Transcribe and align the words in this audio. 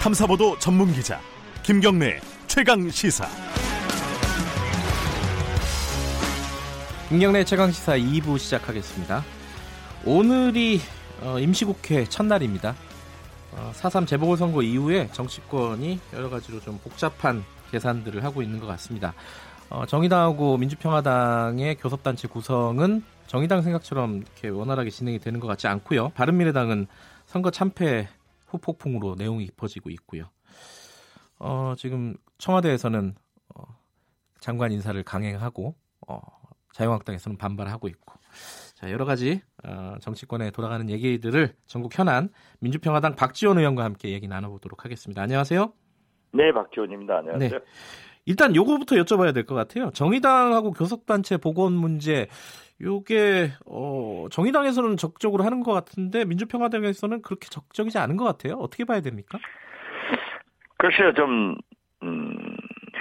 탐사보도 0.00 0.56
전문 0.60 0.92
기자 0.92 1.20
김경래 1.64 2.20
최강 2.46 2.88
시사. 2.88 3.26
김경래 7.08 7.44
최강 7.44 7.72
시사 7.72 7.98
2부 7.98 8.38
시작하겠습니다. 8.38 9.24
오늘이 10.04 10.80
어, 11.20 11.40
임시국회 11.40 12.04
첫날입니다. 12.04 12.76
4.3 13.72 14.02
어, 14.02 14.06
재보궐선거 14.06 14.62
이후에 14.62 15.08
정치권이 15.12 15.98
여러 16.14 16.30
가지로 16.30 16.60
좀 16.60 16.78
복잡한 16.78 17.44
계산들을 17.72 18.22
하고 18.22 18.40
있는 18.40 18.60
것 18.60 18.66
같습니다. 18.68 19.14
어, 19.68 19.84
정의당하고 19.84 20.58
민주평화당의 20.58 21.74
교섭단체 21.74 22.28
구성은 22.28 23.02
정의당 23.26 23.62
생각처럼 23.62 24.18
이렇게 24.18 24.48
원활하게 24.48 24.90
진행이 24.90 25.18
되는 25.18 25.40
것 25.40 25.48
같지 25.48 25.66
않고요. 25.66 26.10
바른미래당은 26.10 26.86
선거 27.26 27.50
참패 27.50 28.08
후폭풍으로 28.48 29.14
내용이 29.16 29.46
깊어지고 29.46 29.90
있고요. 29.90 30.24
어, 31.38 31.74
지금 31.76 32.16
청와대에서는 32.38 33.14
어, 33.54 33.62
장관 34.40 34.72
인사를 34.72 35.00
강행하고 35.02 35.74
어, 36.08 36.20
자유한국당에서는 36.72 37.38
반발하고 37.38 37.88
있고 37.88 38.14
자 38.74 38.90
여러 38.90 39.04
가지 39.04 39.40
어, 39.64 39.96
정치권에 40.00 40.50
돌아가는 40.50 40.88
얘기들을 40.88 41.54
전국 41.66 41.96
현안 41.98 42.30
민주평화당 42.60 43.16
박지원 43.16 43.58
의원과 43.58 43.84
함께 43.84 44.10
얘기 44.10 44.28
나눠보도록 44.28 44.84
하겠습니다. 44.84 45.22
안녕하세요. 45.22 45.72
네, 46.32 46.52
박지원입니다. 46.52 47.18
안녕하세요. 47.18 47.50
네. 47.50 47.64
일단 48.28 48.54
요거부터 48.54 48.96
여쭤봐야 48.96 49.32
될 49.32 49.44
것 49.46 49.54
같아요. 49.54 49.90
정의당하고 49.90 50.72
교섭단체 50.72 51.38
복원 51.38 51.72
문제, 51.72 52.28
요게 52.80 53.52
어, 53.66 54.26
정의당에서는 54.30 54.98
적극적으로 54.98 55.44
하는 55.44 55.62
것 55.62 55.72
같은데 55.72 56.24
민주평화당에서는 56.26 57.22
그렇게 57.22 57.48
적극적이지 57.48 57.96
않은 57.98 58.16
것 58.18 58.24
같아요. 58.24 58.54
어떻게 58.58 58.84
봐야 58.84 59.00
됩니까? 59.00 59.38
글쎄요, 60.76 61.14
좀 61.14 61.56
음, 62.02 62.36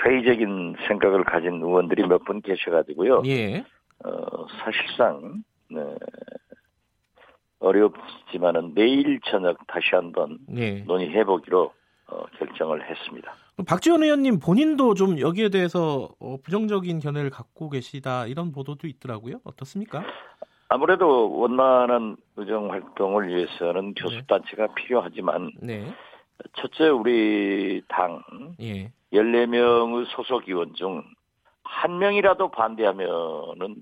회의적인 0.05 0.78
생각을 0.88 1.23
가진 1.25 1.55
의원들이 1.61 2.08
몇 2.08 2.23
분 2.23 2.42
계셔가지고요. 2.42 3.23
예. 3.25 3.66
어, 4.05 4.48
사실상 4.64 5.44
네, 5.70 5.81
어렵지만은 7.59 8.73
내일 8.75 9.20
저녁 9.25 9.58
다시 9.67 9.89
한번 9.92 10.38
예. 10.55 10.81
논의해보기로 10.83 11.73
어, 12.08 12.25
결정을 12.38 12.89
했습니다. 12.89 13.36
박지원 13.66 14.03
의원님 14.03 14.39
본인도 14.39 14.94
좀 14.94 15.19
여기에 15.19 15.50
대해서 15.50 16.09
어, 16.19 16.38
부정적인 16.44 17.00
견해를 17.00 17.30
갖고 17.30 17.69
계시다 17.69 18.27
이런 18.27 18.52
보도도 18.52 18.88
있더라고요. 18.88 19.39
어떻습니까? 19.44 20.03
아무래도 20.69 21.31
원만한 21.39 22.17
의정 22.36 22.69
활동을 22.72 23.30
위해서는 23.30 23.94
교섭단체가 23.95 24.67
네. 24.67 24.73
필요하지만 24.75 25.52
네. 25.61 25.94
첫째 26.53 26.89
우리 26.89 27.81
당 27.88 28.22
예. 28.61 28.91
14명의 29.11 30.05
소속 30.09 30.47
의원 30.47 30.73
중 30.75 31.03
한 31.67 31.99
명이라도 31.99 32.49
반대하면은 32.49 33.75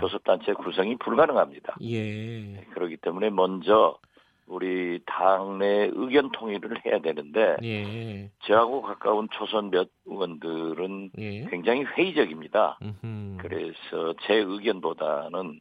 교섭단체 0.00 0.52
구성이 0.52 0.96
불가능합니다. 0.96 1.76
예. 1.82 2.64
그렇기 2.74 2.98
때문에 2.98 3.30
먼저 3.30 3.98
우리 4.46 5.00
당내 5.06 5.90
의견 5.92 6.30
통일을 6.30 6.84
해야 6.86 7.00
되는데 7.00 7.56
예. 7.62 8.30
저하고 8.44 8.82
가까운 8.82 9.28
초선 9.32 9.70
몇 9.70 9.88
의원들은 10.06 11.10
예. 11.18 11.46
굉장히 11.46 11.82
회의적입니다. 11.82 12.78
음흠. 12.82 13.38
그래서 13.40 14.14
제 14.22 14.34
의견보다는 14.34 15.60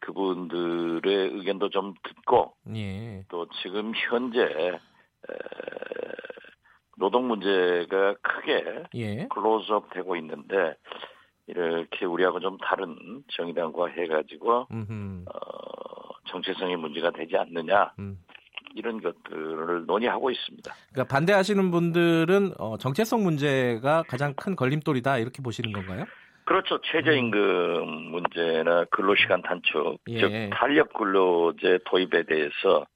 그분들의 0.00 1.30
의견도 1.32 1.70
좀 1.70 1.94
듣고 2.02 2.54
예. 2.74 3.24
또 3.28 3.46
지금 3.62 3.92
현재 3.94 4.40
에, 4.42 4.78
노동 6.96 7.28
문제가 7.28 8.14
크게 8.20 8.84
예. 8.94 9.28
클로즈업 9.28 9.92
되고 9.92 10.16
있는데 10.16 10.74
이렇게 11.46 12.04
우리하고 12.04 12.40
좀 12.40 12.58
다른 12.58 13.22
정의당과 13.32 13.88
해가지고 13.88 14.66
어, 15.26 16.07
정체성의 16.28 16.76
문제가 16.76 17.10
되지 17.10 17.36
않느냐 17.36 17.92
음. 17.98 18.18
이런 18.74 19.00
것들을 19.00 19.86
논의하고 19.86 20.30
있습니다. 20.30 20.74
그러니까 20.92 21.14
반대하시는 21.14 21.70
분들은 21.70 22.52
어, 22.58 22.76
정체성 22.78 23.22
문제가 23.22 24.02
가장 24.08 24.34
큰 24.34 24.56
걸림돌이다 24.56 25.18
이렇게 25.18 25.42
보시는 25.42 25.72
건가요? 25.72 26.04
그렇죠. 26.44 26.80
최저임금 26.80 27.38
음. 27.40 28.10
문제나 28.10 28.84
근로시간 28.90 29.42
단축, 29.42 29.98
예. 30.08 30.18
즉 30.18 30.50
탄력 30.52 30.92
근로제 30.94 31.80
도입에 31.84 32.22
대해서 32.22 32.86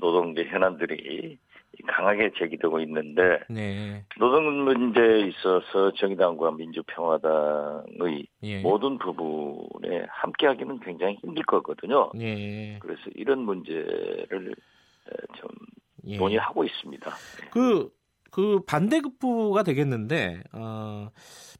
노동계 0.00 0.44
현안들이 0.44 1.38
강하게 1.86 2.30
제기되고 2.38 2.80
있는데 2.80 3.40
네. 3.48 4.04
노동 4.18 4.64
문제에 4.64 5.28
있어서 5.28 5.92
정의당과 5.92 6.52
민주평화당의 6.52 8.26
예. 8.42 8.60
모든 8.60 8.98
부분에 8.98 10.06
함께하기는 10.08 10.80
굉장히 10.80 11.14
힘들 11.16 11.42
거거든요. 11.44 12.10
예. 12.20 12.78
그래서 12.80 13.02
이런 13.14 13.40
문제를 13.40 14.54
좀 15.36 15.50
예. 16.06 16.16
논의하고 16.16 16.64
있습니다. 16.64 17.10
그, 17.50 17.90
그 18.30 18.60
반대급부가 18.66 19.62
되겠는데, 19.62 20.42
어, 20.52 21.10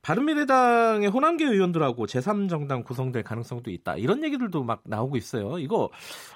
바른미래당의 0.03 1.09
호남계 1.09 1.45
의원들하고 1.45 2.07
제3정당 2.07 2.85
구성될 2.85 3.25
가능성도 3.25 3.71
있다. 3.71 3.97
이런 3.97 4.23
얘기들도 4.23 4.63
막 4.63 4.83
나오고 4.85 5.17
있어요. 5.17 5.59
이거 5.59 5.91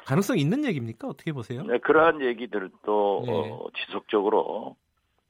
가능성 0.07 0.39
있는 0.39 0.65
얘기입니까? 0.65 1.09
어떻게 1.09 1.33
보세요? 1.33 1.63
네, 1.63 1.79
그러한 1.79 2.23
얘기들도 2.23 3.23
네. 3.27 3.33
어, 3.33 3.67
지속적으로 3.87 4.77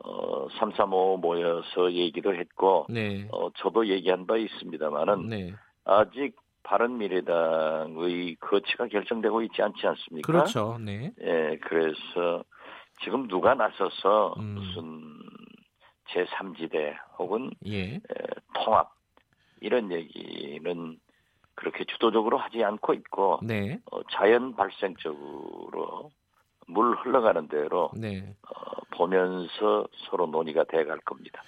어, 0.05 0.49
335 0.59 1.19
모여서 1.19 1.93
얘기도 1.93 2.35
했고 2.35 2.87
네. 2.89 3.29
어, 3.31 3.51
저도 3.57 3.87
얘기한 3.89 4.27
바 4.27 4.37
있습니다만은 4.37 5.29
네. 5.29 5.55
아직 5.85 6.35
바른미래당의 6.65 8.37
거치가 8.41 8.87
결정되고 8.87 9.43
있지 9.43 9.63
않지 9.63 9.87
않습니까? 9.87 10.27
그렇죠. 10.33 10.79
네. 10.81 11.13
예, 11.21 11.59
그래서 11.63 12.45
지금 13.03 13.29
누가 13.29 13.55
나서서 13.55 14.35
음. 14.39 14.55
무슨 14.55 15.03
제3지대 16.11 16.95
혹은 17.19 17.51
예. 17.67 17.95
에, 17.95 18.01
통합 18.55 18.93
이런 19.61 19.91
얘기는 19.93 20.99
그렇게 21.55 21.85
주도적으로 21.85 22.39
하지 22.39 22.63
않고 22.65 22.95
있고 22.95 23.41
네. 23.43 23.81
어, 23.91 24.01
자연 24.13 24.55
발생적으로 24.57 26.11
물 26.67 26.97
흘러가는 26.97 27.49
대로 27.49 27.91
네. 27.97 28.35
어, 28.49 28.81
보면서 28.97 29.87
서로 30.09 30.27
논의가 30.27 30.65
돼갈 30.65 30.99
겁니다. 31.01 31.43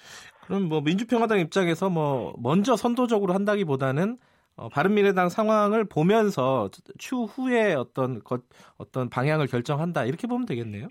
그럼 0.45 0.63
뭐 0.63 0.81
민주평화당 0.81 1.39
입장에서 1.39 1.89
뭐 1.89 2.35
먼저 2.37 2.75
선도적으로 2.75 3.33
한다기보다는 3.33 4.17
어, 4.57 4.69
바른미래당 4.69 5.29
상황을 5.29 5.85
보면서 5.85 6.69
추후에 6.97 7.73
어떤 7.73 8.23
것, 8.23 8.43
어떤 8.77 9.09
방향을 9.09 9.47
결정한다 9.47 10.05
이렇게 10.05 10.27
보면 10.27 10.45
되겠네요. 10.45 10.87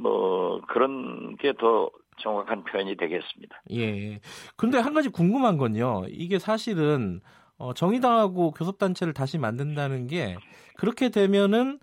뭐 0.00 0.60
그런 0.68 1.36
게 1.36 1.52
더 1.58 1.90
정확한 2.20 2.64
표현이 2.64 2.96
되겠습니다. 2.96 3.62
예. 3.72 4.20
근데 4.56 4.78
한 4.78 4.92
가지 4.92 5.08
궁금한 5.08 5.56
건요. 5.56 6.04
이게 6.08 6.38
사실은 6.38 7.20
어, 7.58 7.74
정의당하고 7.74 8.50
교섭단체를 8.52 9.12
다시 9.14 9.38
만든다는 9.38 10.06
게 10.08 10.36
그렇게 10.76 11.08
되면은 11.10 11.78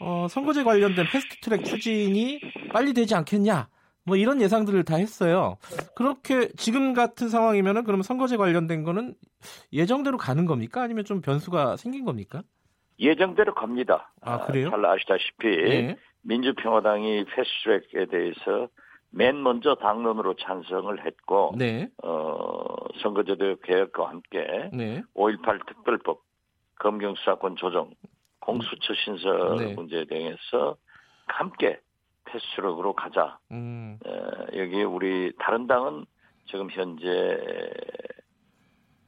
어, 0.00 0.26
선거제 0.30 0.64
관련된 0.64 1.06
패스트트랙 1.12 1.64
추진이 1.64 2.40
빨리 2.72 2.92
되지 2.94 3.14
않겠냐? 3.14 3.68
뭐 4.04 4.16
이런 4.16 4.40
예상들을 4.40 4.82
다 4.84 4.96
했어요. 4.96 5.56
그렇게 5.94 6.48
지금 6.56 6.94
같은 6.94 7.28
상황이면은 7.28 7.84
그러면 7.84 8.02
선거제 8.02 8.36
관련된 8.36 8.82
거는 8.82 9.14
예정대로 9.72 10.16
가는 10.16 10.46
겁니까? 10.46 10.82
아니면 10.82 11.04
좀 11.04 11.20
변수가 11.20 11.76
생긴 11.76 12.04
겁니까? 12.04 12.42
예정대로 13.00 13.54
갑니다. 13.54 14.12
아, 14.20 14.46
그래요? 14.46 14.70
잘 14.70 14.84
아시다시피 14.84 15.48
예. 15.48 15.96
민주평화당이 16.22 17.24
패스트트랙에 17.24 18.06
대해서 18.06 18.68
맨 19.10 19.42
먼저 19.42 19.74
당론으로 19.74 20.34
찬성을 20.34 21.04
했고 21.04 21.54
네. 21.56 21.88
어, 22.02 22.64
선거제도 23.02 23.56
개혁과 23.62 24.08
함께 24.08 24.70
네. 24.72 25.02
5.18 25.14 25.66
특별법, 25.66 26.20
검경수사권 26.78 27.56
조정, 27.56 27.90
공수처 28.40 28.94
신설 28.94 29.56
네. 29.56 29.74
문제 29.74 30.04
등에서 30.04 30.76
함께 31.26 31.80
패스트트랙으로 32.26 32.92
가자. 32.92 33.38
음. 33.50 33.98
에, 34.06 34.58
여기 34.60 34.82
우리 34.84 35.32
다른 35.38 35.66
당은 35.66 36.04
지금 36.46 36.70
현재 36.70 37.38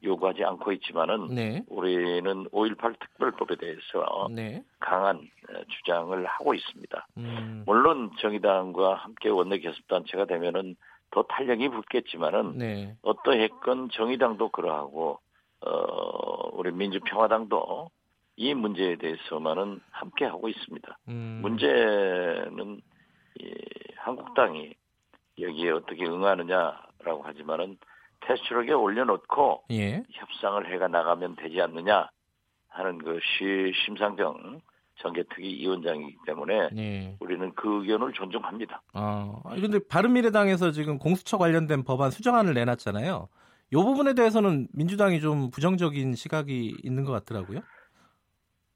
요구하지 0.03 0.43
않고 0.43 0.71
있지만은 0.73 1.27
네. 1.33 1.63
우리는 1.67 2.45
5.18 2.49 2.99
특별법에 2.99 3.55
대해서 3.55 4.27
네. 4.31 4.63
강한 4.79 5.21
주장을 5.69 6.25
하고 6.25 6.53
있습니다. 6.53 7.07
음. 7.17 7.63
물론 7.65 8.11
정의당과 8.19 8.95
함께 8.95 9.29
원내 9.29 9.59
교섭단체가 9.59 10.25
되면은 10.25 10.75
더 11.11 11.23
탄력이 11.23 11.69
붙겠지만은 11.69 12.57
네. 12.57 12.95
어떠했건 13.03 13.89
정의당도 13.91 14.49
그러하고 14.49 15.19
어 15.61 16.49
우리 16.53 16.71
민주평화당도 16.71 17.89
이 18.35 18.53
문제에 18.53 18.95
대해서만은 18.95 19.79
함께 19.91 20.25
하고 20.25 20.49
있습니다. 20.49 20.97
음. 21.09 21.39
문제는 21.43 22.81
이 23.39 23.53
한국당이 23.97 24.73
여기에 25.39 25.71
어떻게 25.71 26.05
응하느냐라고 26.05 27.23
하지만은 27.23 27.77
테스트록에 28.27 28.73
올려놓고 28.73 29.63
예. 29.71 30.03
협상을 30.11 30.73
해가 30.73 30.87
나가면 30.87 31.35
되지 31.35 31.61
않느냐 31.61 32.09
하는 32.69 32.97
것이 33.03 33.73
심상정 33.85 34.61
정계특위 34.95 35.59
위원장이기 35.59 36.17
때문에 36.25 36.69
네. 36.71 37.17
우리는 37.19 37.51
그 37.55 37.81
의견을 37.81 38.13
존중합니다. 38.13 38.81
아, 38.93 39.41
그런데 39.55 39.79
바른미래당에서 39.87 40.71
지금 40.71 40.97
공수처 40.99 41.37
관련된 41.37 41.83
법안 41.83 42.11
수정안을 42.11 42.53
내놨잖아요. 42.53 43.27
이 43.71 43.75
부분에 43.75 44.13
대해서는 44.13 44.67
민주당이 44.71 45.19
좀 45.19 45.49
부정적인 45.49 46.13
시각이 46.13 46.77
있는 46.83 47.05
것 47.05 47.11
같더라고요. 47.11 47.61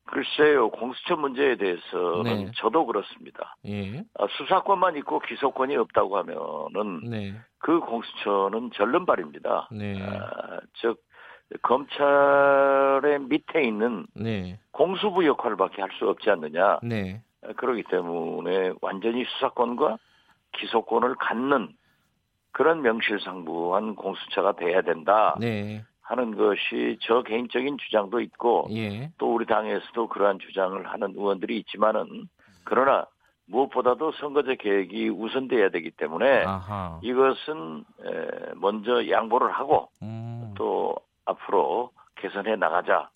글쎄요, 0.08 0.70
공수처 0.70 1.16
문제에 1.16 1.56
대해서는 1.58 2.46
네. 2.46 2.52
저도 2.56 2.86
그렇습니다. 2.86 3.56
예. 3.66 4.00
아, 4.18 4.28
수사권만 4.38 4.96
있고 4.98 5.20
기소권이 5.20 5.76
없다고 5.76 6.18
하면은 6.18 7.02
네. 7.10 7.34
그 7.60 7.80
공수처는 7.80 8.72
절름발입니다. 8.74 9.70
네. 9.72 10.02
아, 10.02 10.60
즉 10.76 11.02
검찰의 11.62 13.20
밑에 13.20 13.64
있는 13.64 14.06
네. 14.14 14.60
공수부 14.72 15.26
역할밖에 15.26 15.82
할 15.82 15.92
수 15.98 16.08
없지 16.10 16.30
않느냐. 16.30 16.80
네. 16.84 17.22
그렇기 17.56 17.84
때문에 17.84 18.74
완전히 18.82 19.24
수사권과 19.26 19.98
기소권을 20.54 21.16
갖는 21.16 21.70
그런 22.52 22.82
명실상부한 22.82 23.96
공수처가 23.96 24.54
돼야 24.54 24.82
된다. 24.82 25.36
네. 26.08 26.10
하는 26.10 26.36
것이 26.38 26.98
저 27.02 27.22
개인적인 27.22 27.78
주장도 27.78 28.22
있고 28.22 28.68
예. 28.72 29.12
또 29.18 29.34
우리 29.36 29.46
당에서도 29.46 30.08
그러한 30.08 30.40
주장을 30.40 30.86
하는 30.88 31.10
의원들이 31.16 31.58
있지만은 31.60 32.30
그러나 32.64 33.06
무엇보다도 33.48 34.12
선거제 34.14 34.56
계획이 34.56 35.10
우선돼야 35.10 35.70
되기 35.70 35.92
때문에 35.92 36.44
아하. 36.46 37.00
이것은 37.02 37.84
먼저 38.56 39.10
양보를 39.10 39.52
하고 39.52 39.90
음. 40.02 40.54
또 40.58 40.96
앞으로 41.26 41.92
개선해 42.16 42.56
나가자 42.56 43.10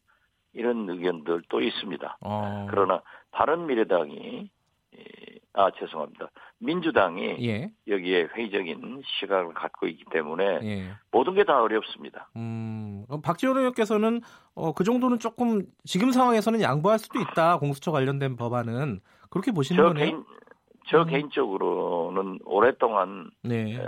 이런 0.54 0.90
의견들도 0.90 1.62
있습니다. 1.62 2.18
어. 2.22 2.68
그러나 2.70 3.02
바른 3.32 3.66
미래당이 3.68 4.50
아 5.54 5.70
죄송합니다. 5.72 6.30
민주당이 6.60 7.46
예. 7.46 7.72
여기에 7.88 8.30
회의적인 8.36 9.02
시각을 9.06 9.54
갖고 9.54 9.86
있기 9.88 10.06
때문에 10.12 10.60
예. 10.64 10.92
모든 11.12 11.34
게 11.34 11.44
다 11.44 11.62
어렵습니다. 11.62 12.30
음, 12.38 12.71
박지원 13.20 13.58
의원께서는 13.58 14.22
어, 14.56 14.74
그 14.74 14.84
정도는 14.84 15.20
조금 15.20 15.64
지금 15.84 16.12
상황에서는 16.12 16.62
양보할 16.62 17.00
수도 17.00 17.20
있다. 17.20 17.58
공수처 17.60 17.92
관련된 17.92 18.36
법안은 18.36 19.02
그렇게 19.30 19.52
보시는 19.52 19.84
거네요. 19.84 20.06
개인, 20.06 20.24
저 20.88 21.02
음. 21.02 21.08
개인적으로는 21.08 22.40
오랫동안 22.46 23.32
네. 23.44 23.76
에, 23.76 23.80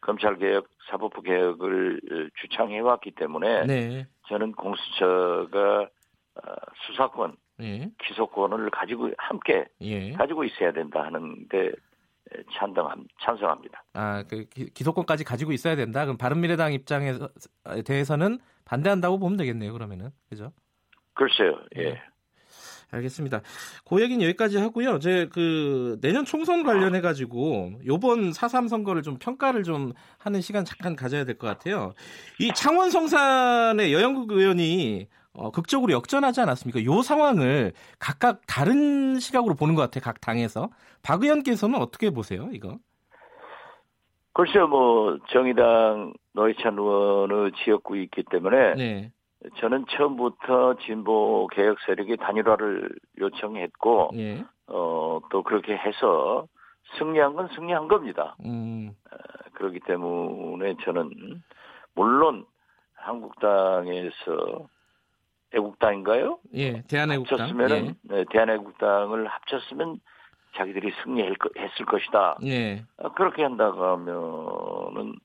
검찰 0.00 0.38
개혁, 0.38 0.68
사법부 0.90 1.22
개혁을 1.22 2.30
주창해 2.40 2.78
왔기 2.80 3.12
때문에 3.12 3.66
네. 3.66 4.06
저는 4.28 4.52
공수처가 4.52 5.80
어, 5.82 6.52
수사권, 6.86 7.36
예. 7.60 7.90
기소권을 8.04 8.70
가지고 8.70 9.10
함께 9.16 9.66
예. 9.80 10.12
가지고 10.12 10.44
있어야 10.44 10.72
된다 10.72 11.02
하는데 11.02 11.72
찬성 12.52 12.88
찬성합니다. 13.20 13.84
아, 13.94 14.22
그 14.28 14.44
기소권까지 14.74 15.24
가지고 15.24 15.52
있어야 15.52 15.76
된다. 15.76 16.04
그럼 16.04 16.16
바른미래당 16.16 16.72
입장에 16.72 17.14
대해서는 17.84 18.38
반대한다고 18.64 19.18
보면 19.18 19.36
되겠네요. 19.36 19.72
그러면은 19.72 20.10
그죠? 20.28 20.52
글쎄요. 21.14 21.58
예. 21.78 21.82
예. 21.82 22.02
알겠습니다. 22.92 23.40
그 23.84 24.00
얘기는 24.00 24.24
여기까지 24.24 24.58
하고요. 24.58 25.00
제그 25.00 25.98
내년 26.00 26.24
총선 26.24 26.62
관련해 26.62 27.00
가지고 27.00 27.72
요번 27.84 28.30
4.3 28.30 28.68
선거를 28.68 29.02
좀 29.02 29.18
평가를 29.18 29.64
좀 29.64 29.92
하는 30.18 30.40
시간 30.40 30.64
잠깐 30.64 30.94
가져야 30.94 31.24
될 31.24 31.36
것 31.36 31.48
같아요. 31.48 31.92
이 32.38 32.50
창원 32.54 32.90
성산의 32.90 33.92
여영국 33.92 34.30
의원이 34.30 35.08
어, 35.36 35.50
극적으로 35.50 35.92
역전하지 35.92 36.40
않았습니까? 36.40 36.84
요 36.84 37.02
상황을 37.02 37.72
각각 37.98 38.40
다른 38.46 39.18
시각으로 39.18 39.54
보는 39.54 39.74
것 39.74 39.82
같아요. 39.82 40.02
각 40.02 40.20
당에서. 40.20 40.70
박 41.02 41.22
의원께서는 41.22 41.80
어떻게 41.80 42.10
보세요, 42.10 42.48
이거? 42.52 42.78
글쎄요, 44.32 44.66
뭐, 44.66 45.18
정의당 45.30 46.12
노회찬 46.32 46.78
의원의 46.78 47.52
지역구에 47.64 48.02
있기 48.02 48.24
때문에 48.30 48.74
네. 48.74 49.12
저는 49.58 49.86
처음부터 49.88 50.76
진보 50.84 51.46
개혁 51.48 51.78
세력이 51.86 52.16
단일화를 52.16 52.90
요청했고, 53.18 54.10
예. 54.14 54.44
어, 54.66 55.20
또 55.30 55.42
그렇게 55.42 55.76
해서 55.76 56.46
승리한 56.98 57.34
건 57.34 57.48
승리한 57.54 57.88
겁니다. 57.88 58.36
음. 58.44 58.90
어, 59.10 59.16
그렇기 59.54 59.80
때문에 59.86 60.76
저는, 60.84 61.42
물론 61.94 62.44
한국당에서 62.94 64.68
애국당인가요? 65.56 66.38
예, 66.54 66.82
대한애국당. 66.82 67.40
합쳤으면은, 67.40 67.96
예. 68.10 68.14
네, 68.14 68.24
대한애국당을 68.30 69.26
합쳤으면 69.26 70.00
자기들이 70.56 70.92
승리했을 71.02 71.86
것이다. 71.86 72.38
예. 72.44 72.84
어, 72.98 73.12
그렇게 73.12 73.42
한다고 73.42 73.84
하면은 73.84 75.18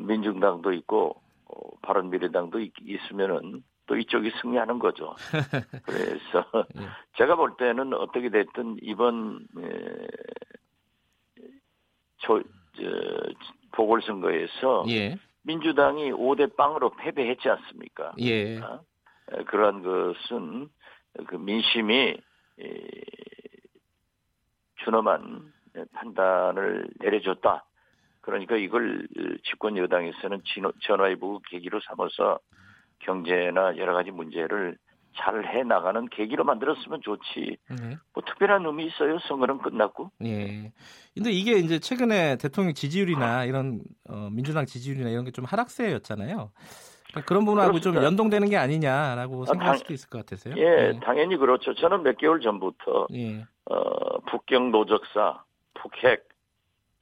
민중당도 0.00 0.72
있고 0.72 1.20
어, 1.46 1.76
바른미래당도 1.82 2.60
있, 2.60 2.72
있으면은 2.82 3.62
또 3.86 3.96
이쪽이 3.96 4.30
승리하는 4.42 4.78
거죠. 4.78 5.14
그래서 5.84 6.44
예. 6.76 6.86
제가 7.16 7.36
볼 7.36 7.56
때는 7.56 7.94
어떻게 7.94 8.28
됐든 8.28 8.78
이번 8.82 9.46
에, 9.58 10.06
저, 12.18 12.42
저 12.76 12.82
보궐선거에서 13.72 14.84
예. 14.88 15.16
민주당이 15.42 16.12
5대 16.12 16.54
빵으로 16.56 16.90
패배했지 16.90 17.48
않습니까? 17.48 18.12
예. 18.18 18.58
어? 18.58 18.80
그러한 19.46 19.82
것은 19.82 20.68
그 21.26 21.36
민심이 21.36 22.16
준엄한 24.84 25.52
판단을 25.92 26.88
내려줬다. 27.00 27.64
그러니까 28.20 28.56
이걸 28.56 29.06
집권 29.44 29.76
여당에서는 29.76 30.42
전화위복 30.82 31.42
계기로 31.50 31.80
삼아서 31.88 32.38
경제나 33.00 33.76
여러 33.76 33.94
가지 33.94 34.10
문제를 34.10 34.76
잘 35.16 35.44
해 35.46 35.64
나가는 35.64 36.06
계기로 36.10 36.44
만들었으면 36.44 37.00
좋지. 37.02 37.56
네. 37.70 37.96
뭐 38.14 38.22
특별한 38.24 38.64
의미 38.66 38.86
있어요? 38.86 39.18
선거는 39.26 39.58
끝났고. 39.58 40.12
예. 40.24 40.72
근데 41.14 41.32
이게 41.32 41.58
이제 41.58 41.78
최근에 41.80 42.36
대통령 42.36 42.72
지지율이나 42.74 43.44
이런 43.44 43.80
어, 44.08 44.28
민주당 44.30 44.64
지지율이나 44.66 45.08
이런 45.10 45.24
게 45.24 45.32
좀 45.32 45.44
하락세였잖아요. 45.44 46.52
그러니까 47.08 47.26
그런 47.26 47.44
부분하고 47.44 47.72
그렇습니다. 47.72 48.00
좀 48.00 48.04
연동되는 48.04 48.48
게 48.50 48.56
아니냐라고 48.56 49.42
아, 49.42 49.46
생각할 49.46 49.66
당, 49.66 49.78
수도 49.78 49.94
있을 49.94 50.08
것 50.10 50.18
같아서요. 50.18 50.54
예, 50.56 50.92
네. 50.92 51.00
당연히 51.00 51.36
그렇죠. 51.36 51.74
저는 51.74 52.02
몇 52.02 52.16
개월 52.18 52.40
전부터 52.40 53.08
예. 53.14 53.44
어, 53.66 54.18
북경 54.30 54.70
노적사, 54.70 55.42
북핵, 55.74 56.28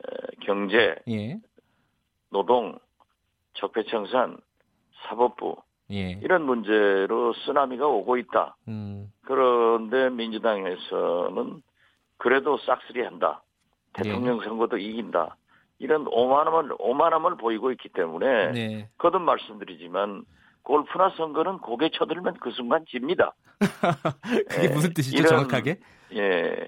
에, 0.04 0.10
경제, 0.44 0.96
예. 1.08 1.38
노동, 2.30 2.78
적폐청산, 3.54 4.38
사법부 5.08 5.56
예. 5.90 6.18
이런 6.22 6.42
문제로 6.42 7.32
쓰나미가 7.44 7.86
오고 7.86 8.16
있다. 8.18 8.56
음. 8.68 9.12
그런데 9.22 10.10
민주당에서는 10.10 11.62
그래도 12.18 12.58
싹쓸이 12.58 13.02
한다. 13.02 13.42
대통령 13.92 14.40
예. 14.40 14.44
선거도 14.44 14.78
이긴다. 14.78 15.36
이런 15.78 16.06
오만함을 16.08 16.76
오만함을 16.78 17.36
보이고 17.36 17.70
있기 17.72 17.90
때문에 17.90 18.52
네. 18.52 18.88
거듭 18.98 19.22
말씀드리지만 19.22 20.24
골프나 20.62 21.10
선거는 21.10 21.58
고개 21.58 21.90
쳐들면 21.90 22.34
그 22.40 22.50
순간 22.50 22.84
집니다. 22.86 23.34
그게 24.48 24.64
예, 24.64 24.68
무슨 24.68 24.92
뜻이죠, 24.92 25.18
이런, 25.18 25.28
정확하게? 25.28 25.78
예, 26.14 26.66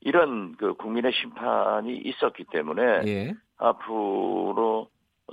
이런 0.00 0.54
그 0.56 0.74
국민의 0.74 1.12
심판이 1.12 1.96
있었기 1.96 2.44
때문에 2.52 2.82
예. 3.06 3.34
앞으로 3.56 4.88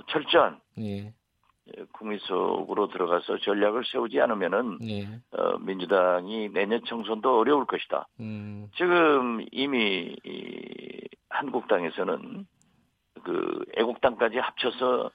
철저한 0.08 0.60
예. 0.78 1.06
예 1.06 1.84
국민 1.92 2.18
속으로 2.20 2.88
들어가서 2.88 3.38
전략을 3.38 3.84
세우지 3.84 4.20
않으면은 4.20 4.78
예. 4.84 5.20
어, 5.32 5.58
민주당이 5.58 6.50
내년 6.52 6.82
총선도 6.84 7.40
어려울 7.40 7.66
것이다. 7.66 8.08
음. 8.20 8.68
지금 8.76 9.44
이미 9.52 10.16
이 10.24 11.00
한국당에서는 11.28 12.46
그 13.26 13.64
애국당까지 13.76 14.38
합쳐서 14.38 15.10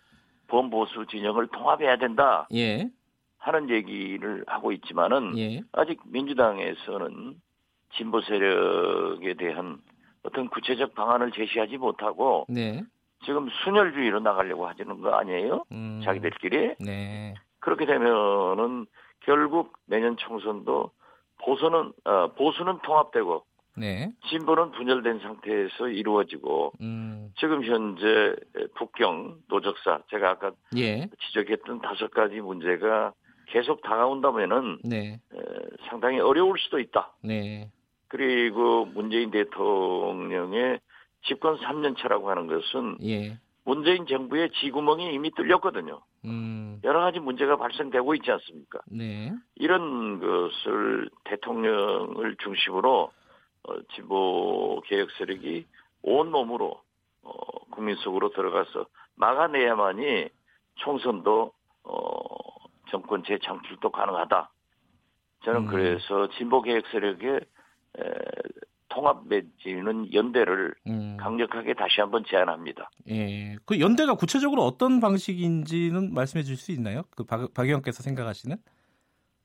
범보수 0.47 1.05
진영을 1.09 1.47
통합해야 1.47 1.95
된다. 1.95 2.45
예. 2.53 2.89
하는 3.37 3.69
얘기를 3.69 4.43
하고 4.47 4.73
있지만은 4.73 5.37
예. 5.37 5.61
아직 5.71 6.01
민주당에서는 6.05 7.35
진보 7.93 8.21
세력에 8.21 9.35
대한 9.35 9.79
어떤 10.23 10.49
구체적 10.49 10.93
방안을 10.93 11.31
제시하지 11.31 11.77
못하고 11.77 12.45
네. 12.49 12.83
지금 13.23 13.49
순혈주의로 13.63 14.19
나가려고 14.19 14.67
하시는 14.67 14.99
거 14.99 15.15
아니에요? 15.15 15.63
음. 15.71 16.01
자기들끼리. 16.03 16.75
네. 16.79 17.33
그렇게 17.59 17.85
되면은 17.85 18.87
결국 19.21 19.73
내년 19.85 20.17
총선도 20.17 20.91
보수는 21.37 21.93
어, 22.03 22.27
보수는 22.35 22.79
통합되고 22.83 23.45
네. 23.77 24.11
진보는 24.29 24.71
분열된 24.71 25.19
상태에서 25.19 25.87
이루어지고 25.89 26.73
음. 26.81 27.31
지금 27.39 27.63
현재 27.63 28.35
북경 28.75 29.37
노적사 29.47 30.01
제가 30.09 30.31
아까 30.31 30.51
예. 30.77 31.07
지적했던 31.27 31.81
다섯 31.81 32.11
가지 32.11 32.41
문제가 32.41 33.13
계속 33.47 33.81
다가온다면은 33.81 34.79
네. 34.83 35.19
에, 35.33 35.39
상당히 35.89 36.19
어려울 36.19 36.57
수도 36.59 36.79
있다. 36.79 37.13
네. 37.23 37.69
그리고 38.07 38.85
문재인 38.85 39.31
대통령의 39.31 40.79
집권 41.23 41.57
3년 41.57 41.97
차라고 41.97 42.29
하는 42.29 42.47
것은 42.47 42.97
예. 43.03 43.37
문재인 43.63 44.05
정부의 44.07 44.49
지구멍이 44.59 45.13
이미 45.13 45.31
뚫렸거든요. 45.31 46.01
음. 46.25 46.79
여러 46.83 46.99
가지 47.01 47.19
문제가 47.19 47.57
발생되고 47.57 48.15
있지 48.15 48.31
않습니까? 48.31 48.79
네. 48.87 49.33
이런 49.55 50.19
것을 50.19 51.09
대통령을 51.25 52.35
중심으로 52.43 53.11
어, 53.63 53.73
진보 53.93 54.81
개혁 54.87 55.09
세력이 55.17 55.65
온 56.03 56.31
몸으로 56.31 56.81
어, 57.23 57.31
국민 57.71 57.95
속으로 57.97 58.31
들어가서 58.31 58.85
막아내야만이 59.15 60.29
총선도 60.75 61.51
어, 61.83 62.25
정권 62.89 63.23
재창출도 63.23 63.91
가능하다. 63.91 64.51
저는 65.45 65.61
음. 65.61 65.67
그래서 65.67 66.29
진보 66.37 66.61
개혁 66.61 66.85
세력의 66.91 67.35
에, 67.35 68.03
통합 68.89 69.25
맺지는 69.27 70.13
연대를 70.13 70.73
음. 70.87 71.17
강력하게 71.17 71.73
다시 71.73 72.01
한번 72.01 72.23
제안합니다. 72.27 72.89
예. 73.09 73.55
그 73.65 73.79
연대가 73.79 74.15
구체적으로 74.15 74.63
어떤 74.63 74.99
방식인지는 74.99 76.13
말씀해 76.13 76.43
줄수 76.43 76.71
있나요? 76.73 77.03
그 77.15 77.23
박, 77.23 77.53
박 77.53 77.65
의원께서 77.65 78.03
생각하시는? 78.03 78.57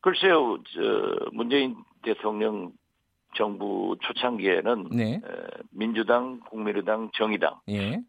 글쎄요, 0.00 0.58
저 0.73 1.30
문재인 1.32 1.76
대통령 2.02 2.73
정부 3.37 3.97
초창기에는 4.00 4.88
네. 4.90 5.21
민주당, 5.71 6.40
국민의당, 6.40 7.11
정의당 7.14 7.61
예. 7.69 8.00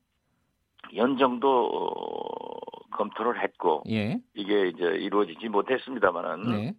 연정도 0.95 1.67
어, 1.67 2.87
검토를 2.91 3.41
했고 3.41 3.83
예. 3.89 4.19
이게 4.33 4.67
이제 4.69 4.83
이루어지지 4.83 5.49
못했습니다만은 5.49 6.51
네. 6.51 6.73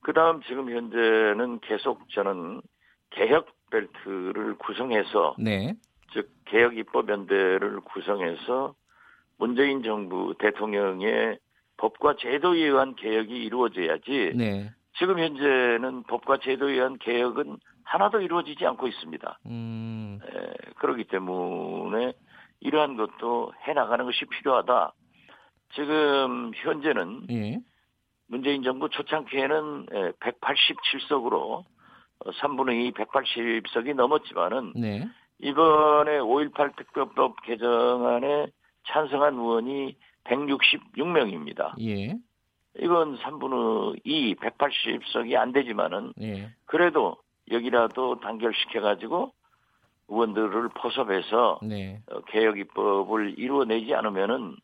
그 0.00 0.12
다음 0.12 0.40
지금 0.42 0.70
현재는 0.70 1.60
계속 1.60 2.08
저는 2.10 2.62
개혁 3.10 3.48
벨트를 3.70 4.56
구성해서 4.58 5.34
네. 5.38 5.74
즉 6.12 6.30
개혁 6.46 6.76
입법 6.76 7.08
연대를 7.08 7.80
구성해서 7.80 8.74
문재인 9.38 9.82
정부 9.82 10.34
대통령의 10.38 11.38
법과 11.76 12.16
제도에 12.18 12.58
의한 12.58 12.94
개혁이 12.94 13.32
이루어져야지 13.44 14.32
네. 14.34 14.70
지금 14.98 15.18
현재는 15.18 16.02
법과 16.04 16.38
제도에 16.38 16.74
의한 16.74 16.98
개혁은 16.98 17.58
하나도 17.90 18.20
이루어지지 18.20 18.64
않고 18.66 18.86
있습니다. 18.86 19.40
음. 19.46 20.20
에, 20.22 20.70
그렇기 20.76 21.04
때문에 21.04 22.12
이러한 22.60 22.96
것도 22.96 23.52
해나가는 23.66 24.04
것이 24.04 24.24
필요하다. 24.26 24.92
지금 25.74 26.52
현재는 26.54 27.26
예. 27.30 27.60
문재인 28.28 28.62
정부 28.62 28.88
초창기에는 28.88 29.86
187석으로 30.20 31.64
3분의 32.24 32.86
2 32.86 32.92
180석이 32.92 33.94
넘었지만은 33.94 34.72
네. 34.76 35.08
이번에 35.40 36.18
5.18 36.18 36.76
특별법 36.76 37.42
개정안에 37.42 38.46
찬성한 38.86 39.34
의원이 39.34 39.96
166명입니다. 40.24 41.72
예. 41.80 42.16
이건 42.78 43.16
3분의 43.18 44.00
2 44.04 44.36
180석이 44.36 45.34
안 45.34 45.50
되지만은 45.52 46.12
예. 46.20 46.50
그래도 46.66 47.16
여기라도 47.50 48.20
단결시켜가지고 48.20 49.32
의원들을 50.08 50.70
포섭해서 50.70 51.60
네. 51.62 52.02
어, 52.10 52.20
개혁 52.22 52.58
입법을 52.58 53.38
이루어내지 53.38 53.94
않으면은 53.94 54.56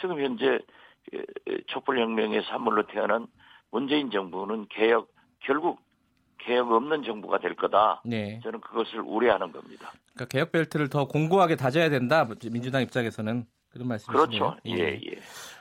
지금 0.00 0.20
현재 0.20 0.58
촛불혁명의 1.66 2.42
산물로 2.44 2.86
태어난 2.86 3.26
문재인 3.70 4.10
정부는 4.10 4.66
개혁 4.70 5.12
결국 5.40 5.80
개혁 6.38 6.70
없는 6.70 7.02
정부가 7.02 7.38
될 7.38 7.54
거다. 7.54 8.02
네. 8.04 8.40
저는 8.42 8.60
그것을 8.60 9.00
우려하는 9.00 9.50
겁니다. 9.52 9.92
그러니까 10.12 10.26
개혁 10.26 10.52
벨트를 10.52 10.88
더 10.88 11.06
공고하게 11.06 11.56
다져야 11.56 11.88
된다. 11.88 12.28
민주당 12.50 12.82
입장에서는 12.82 13.46
그런 13.70 13.88
말씀이시네요. 13.88 14.26
그렇죠. 14.26 14.56
예, 14.66 14.72
예. 14.72 15.00
예. 15.06 15.18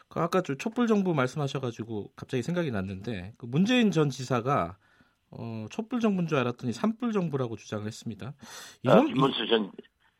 그 0.08 0.20
아까 0.20 0.42
촛불 0.42 0.88
정부 0.88 1.14
말씀하셔가지고 1.16 2.12
갑자기 2.16 2.44
생각이 2.44 2.70
났는데 2.70 3.34
그 3.38 3.48
문재인 3.48 3.92
전 3.92 4.10
지사가 4.10 4.78
어, 5.38 5.66
촛불 5.72 6.00
정부인 6.00 6.28
줄 6.28 6.38
알았더니 6.38 6.74
산불 6.74 7.12
정부라고 7.12 7.56
주장을 7.56 7.86
했습니다. 7.86 8.34
이건 8.84 8.98
아, 9.00 9.04
김문수 9.04 9.48
전 9.48 9.72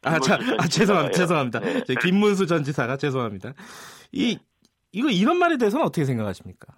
아, 0.06 0.20
자, 0.20 0.36
아, 0.58 0.68
죄송합니다. 0.68 1.18
죄송합니다. 1.18 1.60
네. 1.60 1.84
김문수 2.02 2.48
전 2.48 2.64
지사가 2.64 2.98
죄송합니다. 2.98 3.54
이 4.12 4.38
이거 4.92 5.10
이런 5.10 5.38
말에 5.38 5.58
대해서는 5.58 5.86
어떻게 5.86 6.06
생각하십니까? 6.06 6.74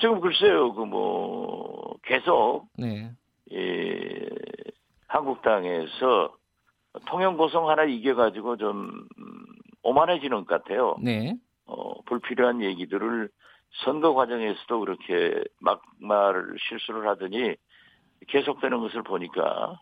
지금 0.00 0.20
글쎄요, 0.20 0.74
그 0.74 0.84
뭐 0.84 1.96
계속 2.02 2.68
네. 2.76 3.12
예, 3.52 4.28
한국당에서 5.08 6.34
통영 7.08 7.36
고성 7.36 7.68
하나 7.68 7.84
이겨가지고 7.84 8.56
좀 8.58 9.08
오만해지는 9.82 10.44
것 10.44 10.46
같아요. 10.46 10.96
네. 11.02 11.36
어, 11.64 12.00
불필요한 12.02 12.62
얘기들을 12.62 13.28
선거 13.84 14.14
과정에서도 14.14 14.80
그렇게 14.80 15.42
막말 15.60 16.54
실수를 16.68 17.08
하더니 17.08 17.54
계속되는 18.28 18.80
것을 18.80 19.02
보니까 19.02 19.80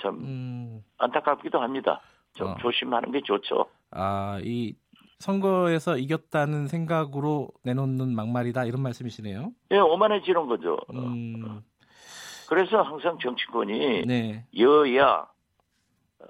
참 0.00 0.14
음... 0.16 0.84
안타깝기도 0.98 1.60
합니다. 1.60 2.00
좀 2.34 2.48
어. 2.48 2.56
조심하는 2.60 3.12
게 3.12 3.20
좋죠. 3.22 3.66
아, 3.90 4.38
이 4.42 4.74
선거에서 5.18 5.96
이겼다는 5.96 6.66
생각으로 6.66 7.48
내놓는 7.64 8.14
막말이다 8.14 8.64
이런 8.64 8.82
말씀이시네요. 8.82 9.52
예, 9.70 9.78
오만해지는 9.78 10.46
거죠. 10.46 10.78
음... 10.92 11.62
그래서 12.48 12.82
항상 12.82 13.18
정치권이 13.18 14.06
네. 14.06 14.44
여야 14.58 15.26
어, 16.20 16.26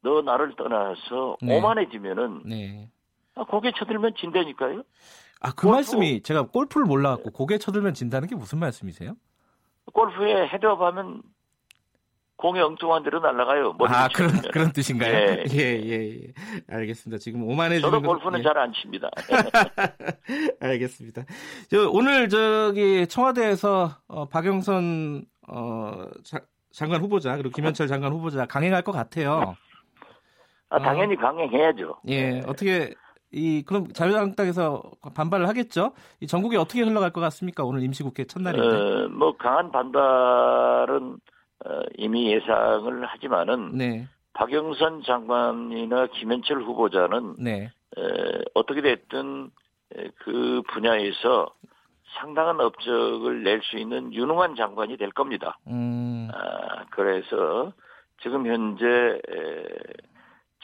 너 0.00 0.22
나를 0.22 0.56
떠나서 0.56 1.36
네. 1.42 1.58
오만해지면은 1.58 2.42
네. 2.46 2.90
아, 3.34 3.44
고개 3.44 3.72
쳐들면 3.72 4.14
진다니까요. 4.16 4.84
아, 5.44 5.50
그 5.50 5.66
골프. 5.66 5.76
말씀이 5.76 6.22
제가 6.22 6.46
골프를 6.46 6.86
몰라갖고 6.86 7.30
고개 7.30 7.58
쳐들면 7.58 7.92
진다는 7.92 8.28
게 8.28 8.34
무슨 8.34 8.58
말씀이세요? 8.58 9.14
골프에 9.92 10.48
헤드업 10.48 10.80
하면 10.80 11.22
공이 12.36 12.60
엉뚱한 12.60 13.02
데로 13.02 13.20
날아가요. 13.20 13.76
아, 13.88 14.08
그런, 14.08 14.30
그런 14.52 14.72
뜻인가요? 14.72 15.12
예. 15.12 15.44
예, 15.52 15.80
예, 15.84 16.22
예. 16.22 16.32
알겠습니다. 16.68 17.18
지금 17.18 17.44
오만해지는 17.44 17.90
저도 17.90 18.00
골프는 18.00 18.38
예. 18.38 18.42
잘안 18.42 18.72
칩니다. 18.72 19.10
알겠습니다. 20.60 21.24
저, 21.70 21.90
오늘 21.90 22.30
저기 22.30 23.06
청와대에서 23.06 23.98
어, 24.08 24.28
박영선 24.28 25.26
어, 25.48 26.06
자, 26.24 26.40
장관 26.72 27.02
후보자 27.02 27.36
그리고 27.36 27.50
김현철 27.50 27.86
장관 27.86 28.12
후보자 28.12 28.46
강행할 28.46 28.82
것 28.82 28.92
같아요. 28.92 29.54
아, 30.70 30.78
당연히 30.80 31.14
어, 31.16 31.18
강행해야죠. 31.20 32.00
예, 32.08 32.30
네. 32.30 32.42
어떻게 32.46 32.94
이 33.34 33.64
그럼 33.66 33.88
자유한국당에서 33.92 34.80
반발을 35.14 35.48
하겠죠? 35.48 35.92
이 36.20 36.26
전국이 36.26 36.56
어떻게 36.56 36.82
흘러갈 36.82 37.10
것 37.10 37.20
같습니까? 37.20 37.64
오늘 37.64 37.82
임시국회 37.82 38.24
첫날인데. 38.24 38.66
어, 38.66 39.08
뭐 39.08 39.36
강한 39.36 39.72
반발은 39.72 41.16
어, 41.66 41.80
이미 41.96 42.32
예상을 42.32 43.04
하지만은 43.06 43.72
네. 43.76 44.06
박영선 44.34 45.02
장관이나 45.04 46.06
김현철 46.08 46.62
후보자는 46.62 47.34
네. 47.38 47.70
에, 47.96 48.00
어떻게 48.54 48.82
됐든 48.82 49.50
에, 49.96 50.08
그 50.18 50.62
분야에서 50.72 51.48
상당한 52.20 52.60
업적을 52.60 53.42
낼 53.42 53.60
수 53.62 53.76
있는 53.76 54.12
유능한 54.12 54.54
장관이 54.54 54.96
될 54.96 55.10
겁니다. 55.10 55.58
음. 55.66 56.28
아, 56.32 56.84
그래서 56.90 57.72
지금 58.22 58.46
현재 58.46 58.86
에, 58.86 59.64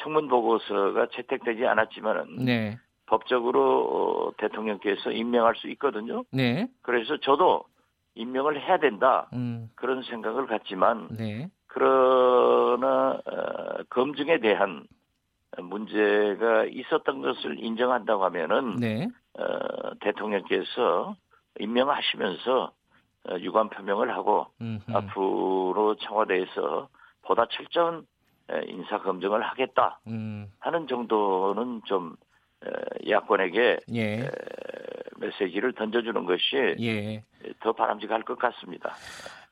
청문 0.00 0.28
보고서가 0.28 1.06
채택되지 1.12 1.66
않았지만은 1.66 2.44
네. 2.44 2.78
법적으로 3.06 4.30
어, 4.30 4.32
대통령께서 4.38 5.10
임명할 5.10 5.56
수 5.56 5.68
있거든요. 5.70 6.24
네. 6.30 6.68
그래서 6.82 7.18
저도 7.18 7.64
임명을 8.14 8.60
해야 8.60 8.78
된다 8.78 9.28
음. 9.32 9.70
그런 9.74 10.02
생각을 10.02 10.46
갖지만 10.46 11.08
네. 11.16 11.48
그러나 11.66 13.20
어, 13.24 13.82
검증에 13.90 14.38
대한 14.38 14.84
문제가 15.58 16.64
있었던 16.64 17.22
것을 17.22 17.58
인정한다고 17.58 18.24
하면은 18.24 18.76
네. 18.76 19.08
어, 19.38 19.94
대통령께서 20.00 21.16
임명하시면서 21.58 22.72
어, 23.28 23.38
유관 23.38 23.68
표명을 23.70 24.10
하고 24.14 24.46
음흠. 24.60 24.92
앞으로 24.92 25.96
청와대에서 26.00 26.88
보다 27.22 27.46
철저한 27.46 28.06
인사 28.66 29.00
검증을 29.00 29.42
하겠다 29.42 30.00
음. 30.06 30.46
하는 30.58 30.86
정도는 30.86 31.82
좀 31.84 32.16
야권에게 33.08 33.78
예. 33.94 34.30
메시지를 35.16 35.72
던져주는 35.74 36.24
것이 36.24 36.76
예. 36.80 37.24
더 37.60 37.72
바람직할 37.72 38.22
것 38.24 38.38
같습니다. 38.38 38.92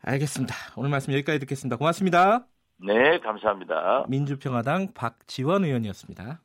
알겠습니다. 0.03 0.55
오늘 0.77 0.91
말씀 0.91 1.13
여기까지 1.13 1.39
듣겠습니다. 1.41 1.77
고맙습니다. 1.77 2.47
네, 2.81 3.19
감사합니다. 3.19 4.07
민주평화당 4.09 4.93
박지원 4.95 5.65
의원이었습니다. 5.65 6.41